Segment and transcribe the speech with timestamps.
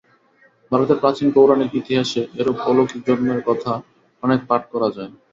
[0.71, 3.71] ভারতের প্রাচীন পৌরাণিক ইতিহাসে এরূপ অলৌকিক জন্মের কথা
[4.23, 5.11] অনেক পাঠ করা যায়।